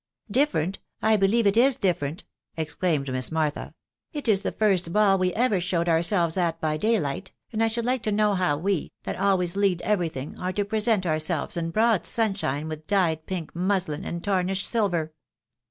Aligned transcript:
"Different 0.41 0.79
I.... 1.03 1.13
I 1.13 1.17
believe 1.17 1.45
it 1.45 1.55
is 1.55 1.75
different!" 1.77 2.23
exclaimed 2.57 3.11
Miss 3.11 3.31
Martha:" 3.31 3.75
it 4.13 4.27
is 4.27 4.41
the 4.41 4.51
first 4.51 4.91
ball 4.91 5.19
we 5.19 5.31
ever 5.35 5.61
showed 5.61 5.87
ourselves 5.87 6.37
at 6.37 6.59
by 6.59 6.75
daylight, 6.75 7.31
and 7.53 7.63
I 7.63 7.67
should 7.67 7.85
like 7.85 8.01
to 8.01 8.11
know 8.11 8.33
how 8.33 8.57
we, 8.57 8.93
that 9.03 9.19
always 9.19 9.55
lead 9.55 9.79
every 9.83 10.09
thing, 10.09 10.39
are 10.39 10.53
to 10.53 10.65
present 10.65 11.05
ourselves 11.05 11.55
in 11.55 11.69
broad 11.69 12.07
sunshine 12.07 12.67
with 12.67 12.87
dyed 12.87 13.27
pink 13.27 13.55
muslin 13.55 14.03
and 14.03 14.23
tarnished 14.23 14.65
silver 14.67 15.13